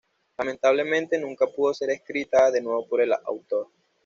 Lamentablemente 0.39 1.19
nunca 1.19 1.45
pudo 1.45 1.75
ser 1.75 1.91
escrita 1.91 2.49
de 2.49 2.59
nuevo 2.59 2.87
por 2.87 3.01
el 3.01 3.13
autor. 3.13 3.67